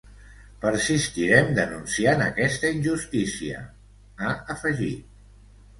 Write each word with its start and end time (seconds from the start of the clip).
Persistirem 0.61 1.51
denunciant 1.59 2.25
aquesta 2.29 2.73
injustícia, 2.79 3.63
ha 4.25 4.37
afegit. 4.57 5.27